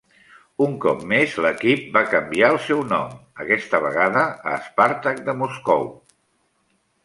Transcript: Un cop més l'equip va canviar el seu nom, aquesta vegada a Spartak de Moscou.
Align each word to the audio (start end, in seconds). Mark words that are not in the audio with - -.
Un 0.67 0.71
cop 0.85 1.03
més 1.11 1.35
l'equip 1.45 1.83
va 1.97 2.03
canviar 2.15 2.49
el 2.55 2.59
seu 2.69 2.81
nom, 2.95 3.13
aquesta 3.45 3.83
vegada 3.87 4.27
a 4.55 4.59
Spartak 4.71 5.23
de 5.31 5.41
Moscou. 5.45 5.89